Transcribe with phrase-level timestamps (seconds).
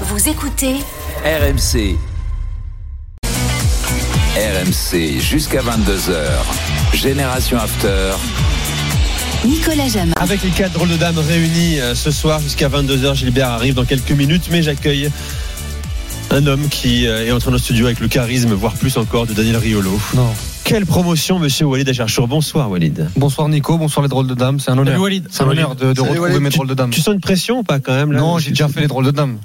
[0.00, 0.74] Vous écoutez
[1.24, 1.96] RMC.
[4.36, 6.94] RMC jusqu'à 22h.
[6.94, 8.14] Génération After.
[9.44, 10.12] Nicolas Jamin.
[10.16, 13.84] Avec les quatre drôles de dames réunis euh, ce soir jusqu'à 22h, Gilbert arrive dans
[13.84, 15.10] quelques minutes, mais j'accueille
[16.32, 19.26] un homme qui euh, est entré dans le studio avec le charisme, voire plus encore,
[19.26, 20.00] de Daniel Riolo.
[20.16, 20.26] Non.
[20.64, 22.26] Quelle promotion, monsieur Walid Acharchour.
[22.26, 23.06] Bonsoir, Walid.
[23.16, 24.58] Bonsoir Nico, bonsoir les drôles de dames.
[24.58, 24.94] C'est un honneur.
[24.94, 25.28] Salut Walid.
[25.30, 26.40] C'est un honneur de, de retrouver Walid.
[26.40, 26.90] mes drôles de dames.
[26.90, 29.04] Tu sens une pression ou pas quand même là Non, j'ai déjà fait les drôles
[29.04, 29.38] de dames.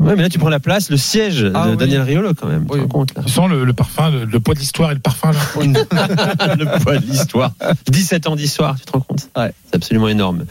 [0.00, 1.76] Ouais, mais là, tu prends la place, le siège Ah de oui.
[1.76, 2.66] Daniel Riolo quand même.
[2.68, 2.80] Oui.
[2.80, 5.00] rends compte là Tu sens le, le parfum, le, le poids de l'histoire et le
[5.00, 5.38] parfum là
[6.58, 7.52] Le poids de l'histoire.
[7.88, 9.52] 17 ans d'histoire, tu te rends compte Ouais.
[9.70, 10.44] C'est absolument énorme.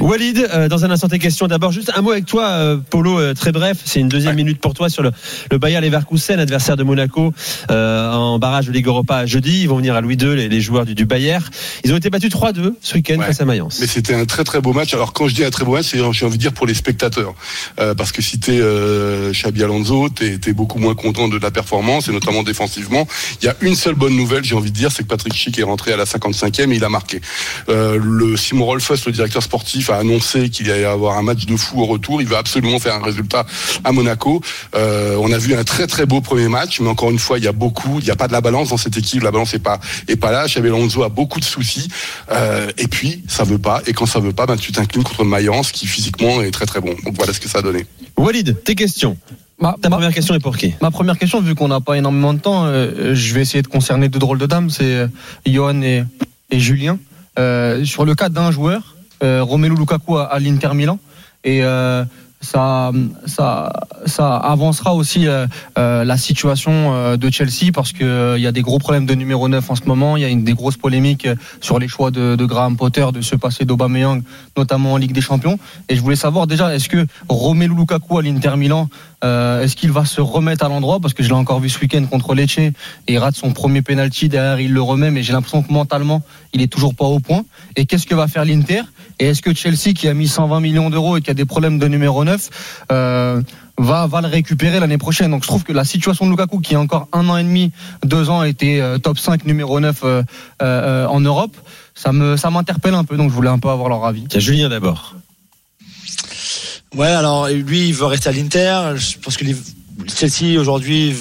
[0.00, 1.46] Walid, euh, dans un instant tes questions.
[1.46, 3.78] D'abord, juste un mot avec toi, euh, Polo, euh, très bref.
[3.84, 5.10] C'est une deuxième minute pour toi sur le,
[5.50, 7.32] le Bayer Leverkusen, adversaire de Monaco,
[7.70, 9.60] euh, en barrage de Ligue Europa jeudi.
[9.62, 11.38] Ils vont venir à Louis II, les, les joueurs du, du Bayer.
[11.84, 13.26] Ils ont été battus 3-2 ce week-end Ouais.
[13.26, 13.78] face à Mayence.
[13.80, 14.94] Mais c'était un très très beau match.
[14.94, 17.34] Alors quand je dis un très beau match, j'ai envie de dire pour les spectateurs,
[17.78, 21.50] Euh, parce que si t'es euh, Xabi Alonso, t'es es beaucoup moins content de la
[21.50, 23.06] performance et notamment défensivement.
[23.40, 25.58] Il y a une seule bonne nouvelle, j'ai envie de dire, c'est que Patrick Schick
[25.58, 27.20] est rentré à la 55e et il a marqué.
[27.68, 31.56] Euh, le Simon Rolfes, le directeur sportif, a annoncé qu'il allait avoir un match de
[31.56, 32.20] fou au retour.
[32.20, 33.46] Il veut absolument faire un résultat
[33.84, 34.40] à Monaco.
[34.74, 37.44] Euh, on a vu un très très beau premier match, mais encore une fois, il
[37.44, 39.22] y a beaucoup, il n'y a pas de la balance dans cette équipe.
[39.22, 40.46] La balance est pas est pas là.
[40.46, 41.88] Xabi Alonso a beaucoup de soucis.
[42.30, 43.82] Euh, et puis ça veut pas.
[43.86, 46.80] Et quand ça veut pas, ben tu t'inclines contre Mayence, qui physiquement est très très
[46.80, 46.94] bon.
[47.04, 47.86] Donc voilà ce que ça a donné.
[48.16, 49.16] Walid, tes questions.
[49.58, 50.74] Ma, Ta ma- première question est pour qui?
[50.82, 53.68] ma première question, vu qu'on n'a pas énormément de temps, euh, je vais essayer de
[53.68, 54.68] concerner deux drôles de dames.
[54.70, 55.08] C'est euh,
[55.46, 56.04] Johan et,
[56.50, 56.98] et Julien.
[57.38, 60.98] Euh, sur le cas d'un joueur, euh, Romelu Lukaku à, à l'Inter Milan.
[61.44, 61.62] Et
[62.46, 62.92] ça,
[63.26, 63.72] ça,
[64.06, 65.46] ça avancera aussi euh,
[65.78, 69.14] euh, la situation euh, de Chelsea parce que il y a des gros problèmes de
[69.14, 70.16] numéro 9 en ce moment.
[70.16, 71.28] Il y a des grosses polémiques
[71.60, 74.22] sur les choix de, Graham Potter de se passer d'Aubameyang,
[74.56, 75.58] notamment en Ligue des Champions.
[75.88, 78.88] Et je voulais savoir déjà, est-ce que Romelu Lukaku à l'Inter Milan,
[79.22, 81.00] est-ce qu'il va se remettre à l'endroit?
[81.00, 82.72] Parce que je l'ai encore vu ce week-end contre Lecce et
[83.08, 84.28] il rate son premier penalty.
[84.28, 86.22] Derrière, il le remet, mais j'ai l'impression que mentalement,
[86.52, 87.44] il est toujours pas au point.
[87.74, 88.82] Et qu'est-ce que va faire l'Inter?
[89.18, 91.78] Et est-ce que Chelsea, qui a mis 120 millions d'euros et qui a des problèmes
[91.78, 92.35] de numéro 9,
[92.92, 93.40] euh,
[93.78, 96.74] va, va le récupérer l'année prochaine Donc je trouve que la situation de Lukaku, qui
[96.74, 97.72] a encore un an et demi,
[98.04, 100.22] deux ans, était euh, top 5 numéro 9 euh,
[100.62, 101.56] euh, en Europe,
[101.94, 103.16] ça me ça m'interpelle un peu.
[103.16, 104.24] Donc je voulais un peu avoir leur avis.
[104.28, 105.14] Tiens, Julien d'abord.
[106.94, 108.92] Ouais, alors lui, il veut rester à l'Inter.
[108.96, 109.56] Je pense que les-
[110.14, 111.14] Chelsea aujourd'hui,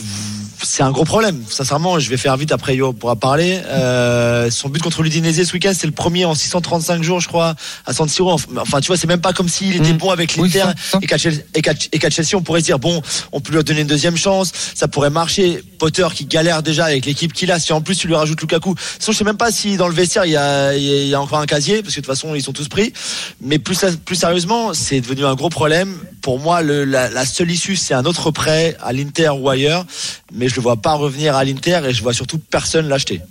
[0.65, 1.43] c'est un gros problème.
[1.49, 3.61] Sincèrement, je vais faire vite après Yo pourra parler.
[3.67, 7.55] Euh, son but contre l'Udinese ce week-end, c'est le premier en 635 jours, je crois,
[7.85, 8.31] à San Siro.
[8.57, 9.97] Enfin, tu vois, c'est même pas comme s'il était Mhm.
[9.97, 10.71] bon avec Oui, l'Inter
[11.01, 13.81] et qu'à qu'à- et qu'à Chelsea, on pourrait se dire bon, on peut lui donner
[13.81, 15.63] une deuxième chance, ça pourrait marcher.
[15.79, 18.75] Potter qui galère déjà avec l'équipe qu'il a, si en plus tu lui rajoutes Lukaku,
[18.99, 21.21] sinon je sais même pas si dans le vestiaire il y a, il y a
[21.21, 22.93] encore un casier parce que de toute façon ils sont tous pris.
[23.41, 25.97] Mais plus plus sérieusement, c'est devenu un gros problème.
[26.25, 29.85] Pour moi, le, la, la seule issue c'est un autre prêt à l'Inter ou ailleurs,
[30.33, 33.21] mais je le vois pas revenir à l'Inter et je vois surtout personne l'acheter.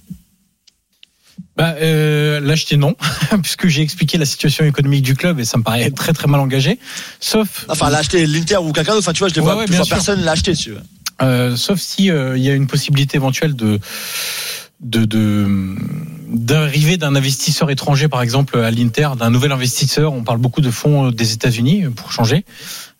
[1.56, 2.94] bah, euh, L'acheter non,
[3.42, 6.40] puisque j'ai expliqué la situation économique du club et ça me paraît très très mal
[6.40, 6.78] engagé.
[7.18, 9.04] Sauf, Enfin l'acheter l'Inter ou quelqu'un d'autre.
[9.08, 9.96] Enfin tu vois, je, Ouais, vois, ouais, je bien vois sûr.
[9.96, 10.54] personne l'acheter.
[10.54, 10.82] Tu vois.
[11.22, 13.80] euh, sauf si euh, il y a une possibilité éventuelle de
[14.84, 15.74] de de
[16.30, 20.12] d'arrivée d'un investisseur étranger, par exemple à l'Inter, d'un nouvel investisseur.
[20.12, 22.44] On parle beaucoup de fonds euh, des États-Unis pour changer,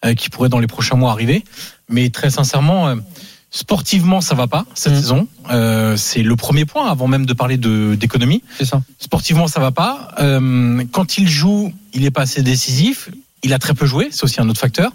[0.04, 1.44] euh, qui pourrait dans les prochains mois arriver.
[1.88, 2.96] Mais très sincèrement, euh,
[3.50, 5.00] sportivement, ça va pas cette Mhm.
[5.00, 5.28] saison.
[5.50, 8.42] Euh, c'est le premier point avant même de parler de d'économie.
[8.58, 8.82] C'est ça.
[8.98, 10.12] Sportivement, ça va pas.
[10.20, 13.10] Euh, quand il joue, il est pas assez décisif.
[13.42, 14.92] Il a très peu joué, c'est aussi un autre facteur.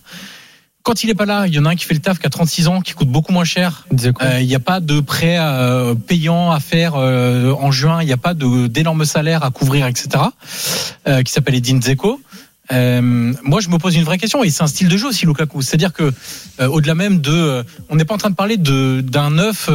[0.90, 2.26] Quand il est pas là, il y en a un qui fait le taf, qui
[2.26, 3.86] a 36 ans, qui coûte beaucoup moins cher.
[3.94, 8.02] Euh, Il n'y a pas de prêt euh, payant à faire euh, en juin.
[8.02, 10.10] Il n'y a pas d'énormes salaires à couvrir, etc.
[11.08, 12.20] euh, qui s'appelle Edin Dzeko.
[12.72, 13.02] Euh,
[13.44, 15.62] moi, je me pose une vraie question, et c'est un style de jeu aussi, Lukaku.
[15.62, 16.12] C'est-à-dire que,
[16.60, 19.70] euh, au-delà même de, euh, on n'est pas en train de parler de d'un neuf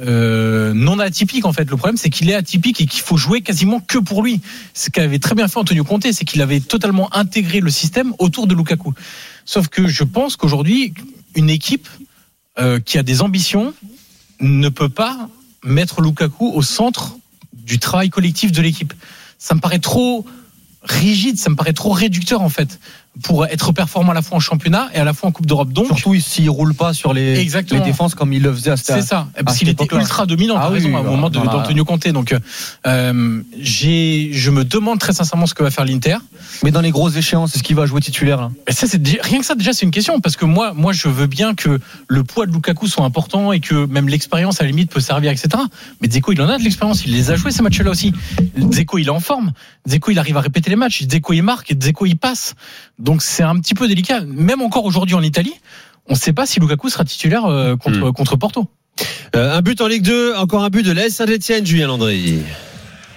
[0.00, 1.68] euh, non atypique en fait.
[1.68, 4.40] Le problème, c'est qu'il est atypique et qu'il faut jouer quasiment que pour lui.
[4.74, 8.46] Ce qu'avait très bien fait Antonio Conte, c'est qu'il avait totalement intégré le système autour
[8.46, 8.94] de Lukaku.
[9.44, 10.94] Sauf que je pense qu'aujourd'hui,
[11.34, 11.88] une équipe
[12.58, 13.74] euh, qui a des ambitions
[14.40, 15.28] ne peut pas
[15.64, 17.16] mettre Lukaku au centre
[17.52, 18.94] du travail collectif de l'équipe.
[19.38, 20.24] Ça me paraît trop
[20.82, 22.80] rigide, ça me paraît trop réducteur en fait
[23.22, 25.72] pour être performant à la fois en championnat et à la fois en Coupe d'Europe.
[25.72, 28.96] Donc, Surtout s'il roule pas sur les, les défenses comme il le faisait à cette
[28.96, 29.28] c'est ça.
[29.44, 32.08] Parce qu'il était ultra dominant, Ah raison, oui, à un moment d'Antonio Conte.
[32.08, 32.34] Donc,
[32.86, 36.16] euh, j'ai, je me demande très sincèrement ce que va faire l'Inter.
[36.62, 39.40] Mais dans les grosses échéances, est-ce qu'il va jouer titulaire là Et ça, c'est rien
[39.40, 42.24] que ça, déjà, c'est une question parce que moi, moi, je veux bien que le
[42.24, 45.48] poids de Lukaku soit important et que même l'expérience à la limite peut servir, etc.
[46.00, 48.12] Mais Dzeko, il en a de l'expérience, il les a joués ces matchs-là aussi.
[48.56, 49.52] Dzeko, il est en forme.
[49.86, 51.02] Dzeko, il arrive à répéter les matchs.
[51.02, 52.54] Dzeko, il marque et Dzeko, il passe.
[52.98, 54.20] Donc Donc c'est un petit peu délicat.
[54.20, 55.54] Même encore aujourd'hui en Italie,
[56.06, 58.12] on ne sait pas si Lukaku sera titulaire euh, contre, Hmm.
[58.12, 58.68] contre Porto.
[59.34, 62.38] Euh, un but en Ligue 2, encore un but de l'AS Saint-Etienne, Julien Landry.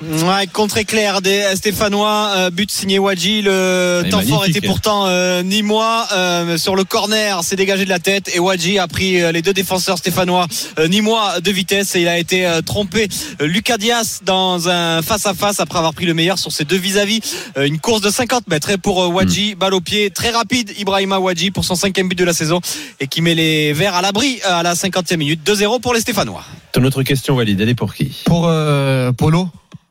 [0.03, 3.41] Ouais, contre éclair des Stéphanois, euh, but signé Wadji.
[3.41, 8.00] Le temps fort était pourtant euh, Nîmois euh, sur le corner, s'est dégagé de la
[8.00, 10.47] tête et Wadji a pris euh, les deux défenseurs stéphanois
[10.77, 13.07] euh, Nîmois de vitesse et il a été euh, trompé.
[13.41, 16.65] Euh, Lucas Diaz dans un face à face après avoir pris le meilleur sur ses
[16.65, 17.21] deux vis-à-vis.
[17.57, 20.71] Euh, une course de 50 mètres et pour euh, Wadji, balle au pied, très rapide.
[20.77, 22.59] Ibrahima Wadji pour son cinquième but de la saison
[23.00, 25.39] et qui met les Verts à l'abri euh, à la 50e minute.
[25.50, 26.44] 2-0 pour les Stéphanois.
[26.73, 28.23] Ton autre question, Walid, elle est pour qui?
[28.25, 29.47] Pour euh, Polo?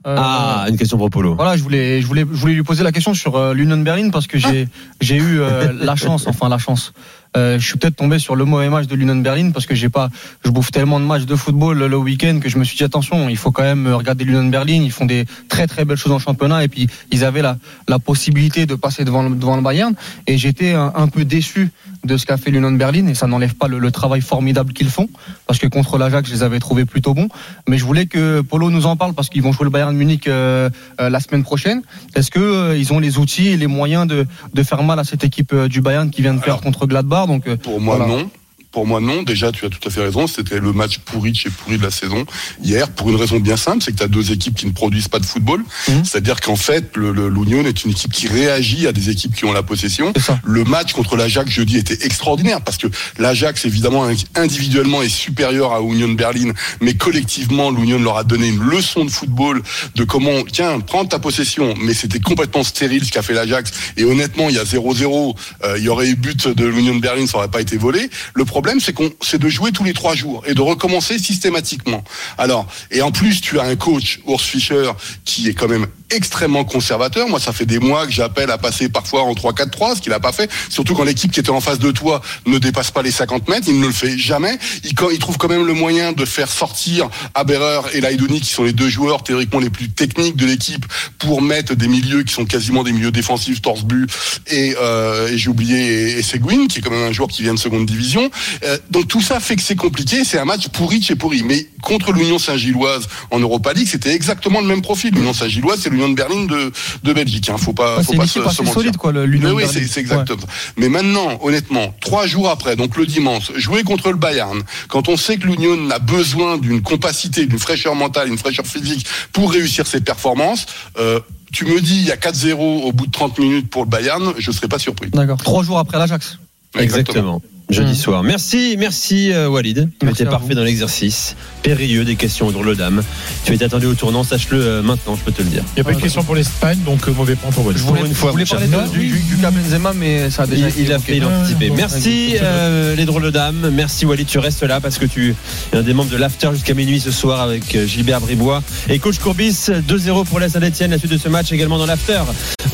[0.07, 1.35] Euh, Ah, une question pour Polo.
[1.35, 4.11] Voilà, je voulais, je voulais, je voulais lui poser la question sur euh, l'Union Berlin
[4.11, 4.69] parce que j'ai,
[5.01, 6.93] j'ai eu euh, la chance, enfin la chance.
[7.37, 9.89] Euh, je suis peut-être tombé sur le mauvais match de l'Union Berlin parce que j'ai
[9.89, 10.11] pas,
[10.45, 13.29] je bouffe tellement de matchs de football le week-end que je me suis dit attention,
[13.29, 14.83] il faut quand même regarder l'Union Berlin.
[14.85, 17.57] Ils font des très très belles choses en championnat et puis ils avaient la,
[17.89, 19.95] la possibilité de passer devant le, devant le Bayern.
[20.27, 21.71] Et j'étais un, un peu déçu
[22.05, 24.91] de ce qu'a fait l'Union Berlin et ça n'enlève pas le, le travail formidable qu'ils
[24.91, 25.09] font
[25.47, 27.29] parce que contre l'Ajax je les avais trouvés plutôt bons.
[27.69, 30.27] Mais je voulais que Polo nous en parle parce qu'ils vont jouer le Bayern Munich
[30.27, 30.69] euh,
[31.01, 31.83] euh, la semaine prochaine.
[32.15, 35.05] Est-ce que euh, ils ont les outils et les moyens de, de faire mal à
[35.05, 37.22] cette équipe euh, du Bayern qui vient de perdre Alors, contre Gladbach?
[37.27, 38.13] Donc euh, Pour moi, voilà.
[38.13, 38.31] non.
[38.73, 39.23] Pour moi, non.
[39.23, 40.27] Déjà, tu as tout à fait raison.
[40.27, 42.27] C'était le match pourri de chez pourri de la saison
[42.63, 45.09] hier, pour une raison bien simple, c'est que tu as deux équipes qui ne produisent
[45.09, 45.63] pas de football.
[45.89, 46.05] Mhm.
[46.05, 49.63] C'est-à-dire qu'en fait, l'Union est une équipe qui réagit à des équipes qui ont la
[49.63, 50.13] possession.
[50.45, 52.87] Le match contre l'Ajax jeudi était extraordinaire parce que
[53.19, 58.63] l'Ajax, évidemment, individuellement est supérieur à Union Berlin, mais collectivement, l'Union leur a donné une
[58.63, 59.63] leçon de football
[59.95, 61.75] de comment, tiens, prends ta possession.
[61.81, 63.73] Mais c'était complètement stérile ce qu'a fait l'Ajax.
[63.97, 67.27] Et honnêtement, il y a 0-0, euh, il y aurait eu but de l'Union Berlin,
[67.27, 68.11] ça aurait pas été volé.
[68.35, 72.05] Le problème, c'est qu'on, c'est de jouer tous les trois jours et de recommencer systématiquement.
[72.39, 74.93] Alors, et en plus, tu as un coach, Urs Fischer,
[75.25, 77.29] qui est quand même extrêmement conservateur.
[77.29, 80.21] Moi, ça fait des mois que j'appelle à passer parfois en 3-4-3, ce qu'il a
[80.21, 80.51] pas fait.
[80.69, 83.67] Surtout quand l'équipe qui était en face de toi ne dépasse pas les 50 mètres,
[83.69, 84.59] il ne le fait jamais.
[84.85, 88.73] Il, trouve quand même le moyen de faire sortir Aberer et Laidouni, qui sont les
[88.73, 90.85] deux joueurs théoriquement les plus techniques de l'équipe,
[91.19, 94.07] pour mettre des milieux qui sont quasiment des milieux défensifs, torse bu
[94.51, 97.55] et, euh, et j'ai oublié et, Seguin, qui est quand même un joueur qui vient
[97.55, 98.31] de seconde division.
[98.65, 100.25] Euh, donc tout ça fait que c'est compliqué.
[100.25, 101.43] C'est un match pourri chez pourri.
[101.43, 105.15] Mais contre l'Union Saint-Gilloise en Europa League, c'était exactement le même profil.
[105.15, 106.73] L'Union Saint-Gilloise, c'est l'Union de Berlin de,
[107.03, 107.49] de Belgique.
[107.51, 107.57] Hein.
[107.59, 108.73] Faut pas, Ouais, faut pas se, mentir.
[108.73, 109.73] solide quoi le- Mais l'Union oui, Berlin.
[109.81, 110.43] c'est c'est exactement.
[110.77, 115.17] Mais maintenant, honnêtement, trois jours après, donc le dimanche, jouer contre le Bayern, quand on
[115.17, 119.87] sait que l'Union a besoin d'une compacité, d'une fraîcheur mentale, une fraîcheur physique pour réussir
[119.87, 120.67] ses performances,
[120.99, 121.21] euh,
[121.53, 124.33] tu me dis il y a 4-0 au bout de 30 minutes pour le Bayern,
[124.39, 125.11] je serais pas surpris.
[125.11, 125.37] D'accord.
[125.39, 126.39] Trois jours après l'Ajax.
[126.79, 127.43] Exactement.
[127.73, 127.95] Jeudi Mmh.
[127.95, 128.23] soir.
[128.23, 129.89] Merci, merci euh, Walid.
[129.99, 130.55] Tu Merci étais parfait vous.
[130.55, 131.35] dans l'exercice.
[131.63, 133.03] Périlleux des questions au drôle d'âme.
[133.45, 135.63] Tu étais attendu au tournant, sache-le euh, maintenant, je peux te le dire.
[135.77, 137.79] Il n'y a pas de question pour l'Espagne, donc euh, mauvais point pour Walid.
[137.81, 140.31] Je Pour voulais, une fois, je voulais parler de- du, du, du cas Benzema mais
[140.31, 141.71] ça a déjà Il, été il a fait l'anticiper.
[141.71, 143.71] Ouais, Merci euh, les drôles d'âme.
[143.73, 145.35] Merci Walid, tu restes là parce que tu
[145.73, 149.19] es un des membres de l'after jusqu'à minuit ce soir avec Gilbert Bribois et coach
[149.19, 150.91] Courbis 2-0 pour la Saint-Etienne.
[150.91, 152.21] La suite de ce match également dans l'after.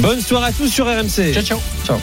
[0.00, 1.32] Bonne soirée à tous sur RMC.
[1.34, 1.58] Ciao, ciao.
[1.86, 1.96] Ciao.